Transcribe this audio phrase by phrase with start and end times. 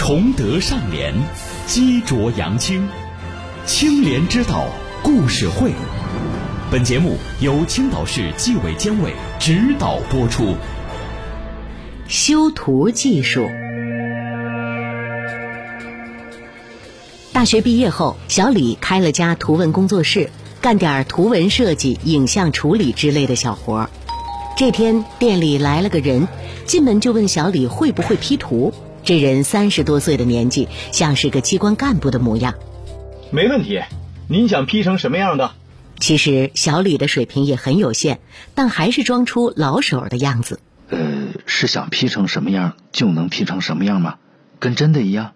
[0.00, 1.12] 崇德尚廉，
[1.66, 2.88] 积浊扬清，
[3.66, 4.66] 清廉之道
[5.02, 5.72] 故事会。
[6.70, 10.54] 本节目由青岛市纪委监委指导播出。
[12.08, 13.46] 修图技术。
[17.34, 20.30] 大学毕业后，小李开了家图文工作室，
[20.62, 23.90] 干点图文设计、影像处理之类的小活儿。
[24.56, 26.26] 这天，店里来了个人，
[26.64, 28.72] 进门就问小李会不会 P 图。
[29.02, 32.54] 这人三十多岁的年纪，像是个机关干部的模样。
[33.30, 33.80] 没问题，
[34.28, 35.52] 您想 P 成什么样的？
[35.98, 38.20] 其实小李的水平也很有限，
[38.54, 40.60] 但还是装出老手的样子。
[40.88, 40.98] 呃，
[41.46, 44.16] 是想 P 成什么样就能 P 成什么样吗？
[44.58, 45.32] 跟真的一样？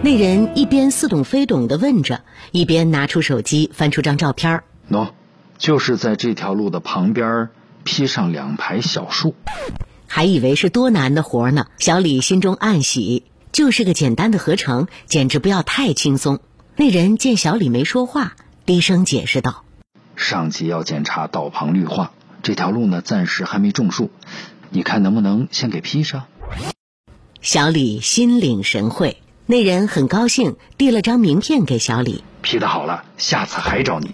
[0.00, 2.20] 那人一边似懂非懂的问着，
[2.52, 4.62] 一边拿出手机翻出张照片。
[4.90, 5.10] 喏，
[5.58, 7.48] 就是在这条路的旁边
[7.84, 9.34] P 上两排小树。
[10.08, 13.22] 还以为是多难的活呢，小李心中暗喜，
[13.52, 16.40] 就是个简单的合成，简直不要太轻松。
[16.74, 19.64] 那人见小李没说话，低声解释道
[20.16, 24.10] ：“上级要检查道旁绿化，这条路呢暂时还没种树，
[24.70, 26.24] 你看能不能先给批上？”
[27.40, 34.12] 小李心领神会，那人很高兴，递了张名片给小李批的好了，下次还找你。”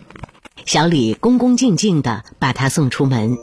[0.67, 3.37] 小李恭恭敬敬的把他送出门。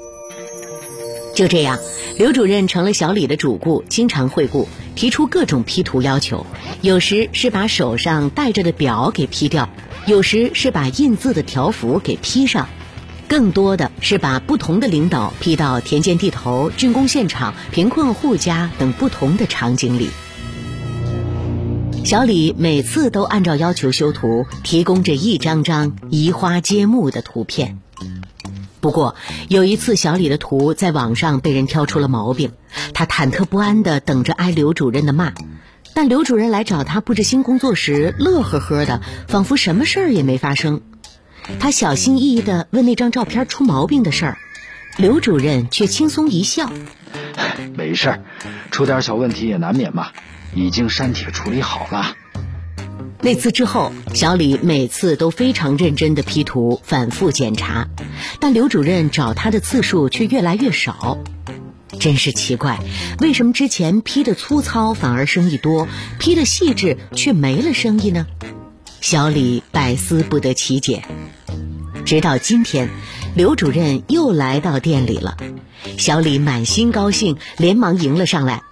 [1.42, 1.80] 就这样，
[2.20, 6.46] 刘主任成了小李的主顾，经常会顾，提出各种 P 图要求。
[6.82, 9.68] 有时是把手上戴着的表给 P 掉，
[10.06, 12.70] 有时是把印字的条幅给 P 上，
[13.28, 20.12] 更多的是把不同的领导 P 到田间地头、竣工现场、贫困户家等不同的场景里。
[22.06, 27.80] 小李每次都按照要求修图，提供着一张张移花接木的图片。
[28.82, 29.16] 不过
[29.48, 32.52] 有一次，小李的图在网上被人挑出了毛病，
[32.94, 35.34] 他忐忑不安地等着挨刘主任的骂。
[35.94, 40.82] 但刘主任来找他布置新工作时，乐呵呵的，仿佛什么事儿也没发生。
[41.60, 44.38] 他小心翼翼地问那张照片出毛病的事儿，
[44.98, 46.72] 刘主任却轻松一笑
[47.78, 48.24] ：“没事儿，
[48.72, 50.08] 出点小问题也难免嘛，
[50.56, 52.16] 已经删帖处理好了。”
[53.24, 57.88] 那次之后，小李每次都非常认真的 P 图，反复检查，
[58.40, 61.20] 但刘主任找他的次数却越来越少，
[62.00, 62.80] 真是奇怪，
[63.20, 65.88] 为什么之前 P 的粗糙反而生意多
[66.18, 68.26] ，P 的细致却没了生意呢？
[69.02, 71.04] 小李百思不得其解。
[72.04, 72.90] 直到今天，
[73.36, 75.38] 刘主任又来到店里了，
[76.00, 78.64] 小李满心高兴，连忙迎了上来，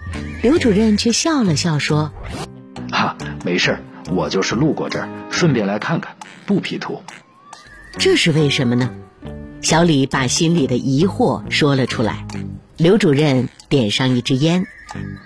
[0.42, 2.12] 刘主任却笑了笑说
[2.92, 6.16] ：“哈，没事儿。”我就是路过这儿，顺便来看看，
[6.46, 7.04] 不 P 图。
[7.98, 8.90] 这是为什么呢？
[9.62, 12.26] 小李把心里的疑惑说了出来。
[12.78, 14.66] 刘主任点上一支烟。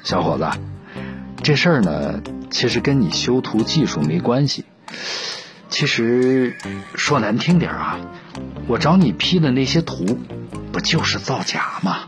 [0.04, 0.50] 小伙子，
[1.44, 4.66] 这事儿呢，其实跟你修图技术没关系。
[5.70, 6.56] 其实
[6.96, 8.00] 说难听点啊，
[8.68, 10.20] 我找你 P 的那些图，
[10.72, 12.08] 不就是造假吗？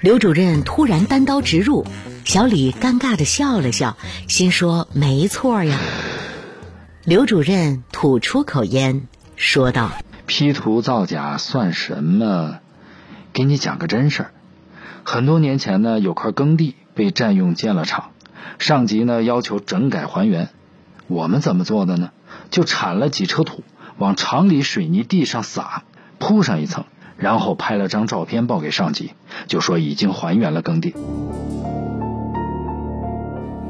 [0.00, 1.84] 刘主任突然单刀直入。
[2.26, 5.78] 小李尴尬的笑了笑，心说：“没错呀。”
[7.06, 9.06] 刘主任吐出口烟，
[9.36, 9.92] 说道
[10.26, 12.58] ：“P 图造假算什么？
[13.32, 14.30] 给你讲个真事儿。
[15.04, 18.10] 很多年前呢，有块耕地被占用建了厂，
[18.58, 20.50] 上级呢要求整改还原。
[21.06, 22.10] 我们怎么做的呢？
[22.50, 23.62] 就铲了几车土，
[23.98, 25.84] 往厂里水泥地上撒，
[26.18, 29.12] 铺上一层，然后拍了张照片报给上级，
[29.46, 30.92] 就说已经还原了耕地。”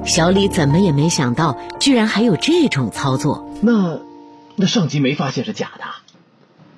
[0.07, 3.51] 小李怎么也没想到，居然还有这种操作。
[3.61, 3.99] 那，
[4.55, 5.85] 那上级没发现是假的？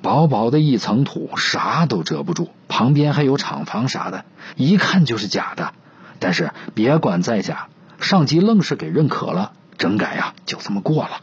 [0.00, 4.24] 薄薄的一层土，啥都遮不住，旁边还有厂房啥的，
[4.56, 5.72] 一看就是假的。
[6.18, 7.68] 但是别管再假，
[8.00, 11.20] 上级愣是给认可了，整改呀就这么过了。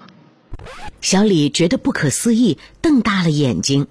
[1.01, 3.87] 小李觉得不可思议，瞪大了眼睛。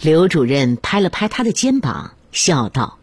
[0.00, 2.98] 刘主任拍了拍他的肩膀，笑道：“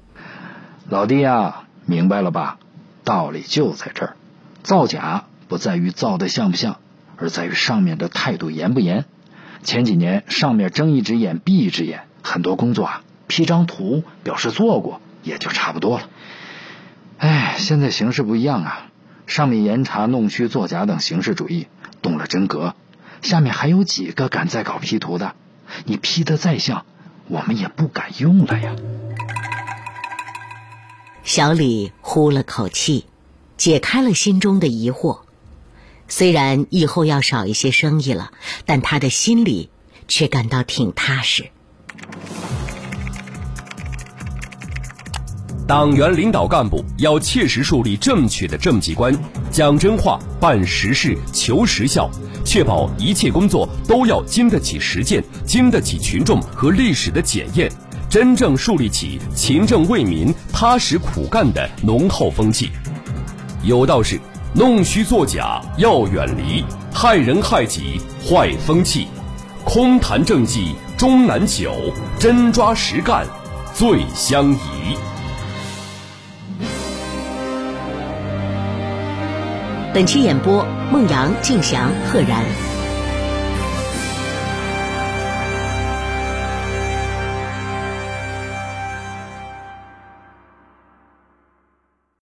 [0.89, 2.57] 老弟呀，明白了吧？
[3.03, 4.15] 道理就在这儿。”
[4.63, 6.79] 造假不在于造的像不像，
[7.17, 9.05] 而在于上面的态度严不严。
[9.63, 16.09] 前几年上面睁一只眼闭一只眼，很多工作啊，P 张图表示做过也就差不多了。
[17.17, 18.87] 哎，现在形势不一样啊，
[19.27, 21.67] 上面严查弄虚作假等形式主义
[22.01, 22.75] 动了真格，
[23.21, 25.35] 下面还有几个敢再搞 P 图的？
[25.85, 26.85] 你 P 的再像，
[27.27, 28.75] 我们也不敢用了呀。
[31.23, 33.10] 小李呼了口气。
[33.61, 35.19] 解开了心中的疑惑，
[36.07, 38.31] 虽然以后要少一些生意了，
[38.65, 39.69] 但他的心里
[40.07, 41.51] 却感到挺踏实。
[45.67, 49.15] 党员领导干部要切实树立正确的政绩观，
[49.51, 52.09] 讲真话、办实事、求实效，
[52.43, 57.71] 确保一切工作都要经得起实践、经得起群众和历史的检验，
[58.09, 62.71] 真正树立起勤政为民、踏实苦干的浓厚风气。
[63.63, 64.19] 有道是：
[64.53, 69.07] 弄虚作假要远离，害人害己坏风气，
[69.63, 71.75] 空谈政绩终难久，
[72.17, 73.23] 真抓实干
[73.71, 74.97] 最相宜。
[79.93, 82.70] 本期演播：孟阳、静祥、赫然。